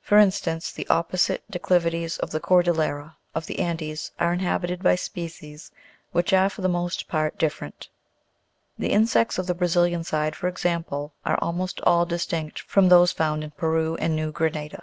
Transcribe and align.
For 0.00 0.16
instance, 0.16 0.72
the 0.72 0.88
opposite 0.88 1.44
declivities 1.50 2.16
of 2.16 2.30
the 2.30 2.40
Cordillera 2.40 3.16
of 3.34 3.44
the 3.44 3.58
Andes 3.58 4.10
are 4.18 4.32
inhabited 4.32 4.82
by 4.82 4.94
species 4.94 5.70
which 6.12 6.32
are 6.32 6.48
for 6.48 6.62
the 6.62 6.66
most 6.70 7.08
part 7.08 7.36
dif 7.38 7.58
ferent; 7.60 7.88
the 8.78 8.90
insects 8.90 9.36
of 9.36 9.46
the 9.46 9.54
Brazilian 9.54 10.02
side, 10.02 10.34
for 10.34 10.48
example, 10.48 11.12
are 11.26 11.38
almost 11.42 11.82
all 11.82 12.06
distinct 12.06 12.58
from 12.60 12.88
those 12.88 13.12
found 13.12 13.44
in 13.44 13.50
Peru 13.50 13.96
and 13.96 14.16
New 14.16 14.32
Granada. 14.32 14.82